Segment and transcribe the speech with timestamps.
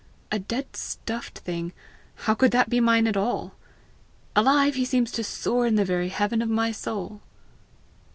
[0.31, 1.73] A dead stuffed thing
[2.25, 3.53] how could that be mine at all?
[4.35, 7.21] Alive, he seems to soar in the very heaven of my soul!"